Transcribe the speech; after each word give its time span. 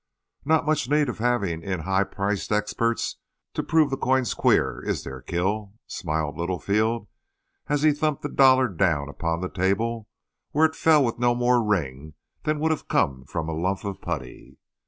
"Not 0.45 0.65
much 0.65 0.89
need 0.89 1.09
of 1.09 1.19
having 1.19 1.61
in 1.61 1.81
high 1.81 2.05
priced 2.05 2.51
experts 2.51 3.17
to 3.53 3.61
prove 3.61 3.91
the 3.91 3.97
coin's 3.97 4.33
queer, 4.33 4.81
is 4.83 5.03
there, 5.03 5.21
Kil?" 5.21 5.73
smiled 5.85 6.39
Littlefield, 6.39 7.07
as 7.67 7.83
he 7.83 7.91
thumped 7.91 8.23
the 8.23 8.29
dollar 8.29 8.67
down 8.67 9.09
upon 9.09 9.41
the 9.41 9.47
table, 9.47 10.07
where 10.53 10.65
it 10.65 10.73
fell 10.75 11.03
with 11.05 11.19
no 11.19 11.35
more 11.35 11.63
ring 11.63 12.15
than 12.45 12.59
would 12.61 12.71
have 12.71 12.87
come 12.87 13.25
from 13.25 13.47
a 13.47 13.53
lump 13.53 13.83
of 13.83 14.01
putty. 14.01 14.57